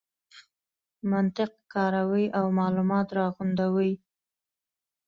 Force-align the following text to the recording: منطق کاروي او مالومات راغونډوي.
منطق 1.11 1.51
کاروي 1.73 2.25
او 2.37 2.45
مالومات 2.59 3.07
راغونډوي. 3.17 3.91